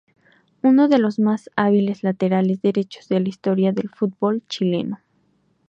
Uno 0.63 0.87
de 0.87 0.97
los 0.97 1.19
más 1.19 1.51
hábiles 1.55 2.01
laterales 2.01 2.63
derechos 2.63 3.07
de 3.07 3.19
la 3.19 3.29
historia 3.29 3.71
del 3.71 3.87
fútbol 3.89 4.41
chileno. 4.47 4.99